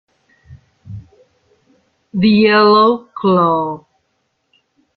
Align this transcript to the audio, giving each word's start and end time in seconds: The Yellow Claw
The 2.11 2.27
Yellow 2.27 3.07
Claw 3.13 3.85